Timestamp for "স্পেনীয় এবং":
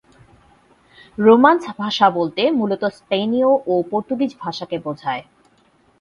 2.97-3.79